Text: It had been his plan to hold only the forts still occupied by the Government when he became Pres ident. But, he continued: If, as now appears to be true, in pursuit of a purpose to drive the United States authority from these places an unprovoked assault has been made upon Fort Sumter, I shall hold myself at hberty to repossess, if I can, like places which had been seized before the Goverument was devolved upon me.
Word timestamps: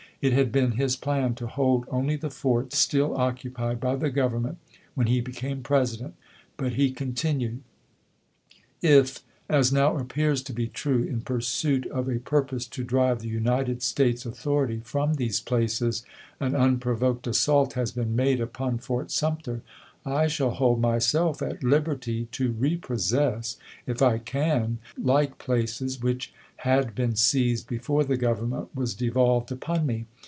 It 0.23 0.33
had 0.33 0.51
been 0.51 0.73
his 0.73 0.95
plan 0.95 1.33
to 1.33 1.47
hold 1.47 1.85
only 1.89 2.15
the 2.15 2.29
forts 2.29 2.77
still 2.77 3.17
occupied 3.17 3.79
by 3.79 3.95
the 3.95 4.11
Government 4.11 4.59
when 4.93 5.07
he 5.07 5.19
became 5.19 5.63
Pres 5.63 5.97
ident. 5.97 6.11
But, 6.57 6.73
he 6.73 6.91
continued: 6.91 7.63
If, 8.83 9.23
as 9.49 9.73
now 9.73 9.97
appears 9.97 10.43
to 10.43 10.53
be 10.53 10.67
true, 10.67 11.01
in 11.01 11.21
pursuit 11.21 11.87
of 11.87 12.07
a 12.07 12.19
purpose 12.19 12.67
to 12.67 12.83
drive 12.83 13.23
the 13.23 13.29
United 13.29 13.81
States 13.81 14.23
authority 14.23 14.79
from 14.85 15.15
these 15.15 15.39
places 15.39 16.05
an 16.39 16.53
unprovoked 16.53 17.25
assault 17.25 17.73
has 17.73 17.91
been 17.91 18.15
made 18.15 18.39
upon 18.39 18.77
Fort 18.77 19.09
Sumter, 19.09 19.63
I 20.05 20.27
shall 20.27 20.51
hold 20.51 20.81
myself 20.81 21.41
at 21.41 21.61
hberty 21.61 22.29
to 22.31 22.51
repossess, 22.59 23.57
if 23.87 24.03
I 24.03 24.17
can, 24.19 24.77
like 24.97 25.37
places 25.39 25.99
which 26.01 26.31
had 26.57 26.93
been 26.93 27.15
seized 27.15 27.67
before 27.67 28.03
the 28.03 28.17
Goverument 28.17 28.67
was 28.75 28.93
devolved 28.93 29.51
upon 29.51 29.83
me. 29.85 30.05